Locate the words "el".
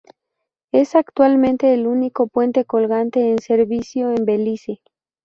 1.75-1.85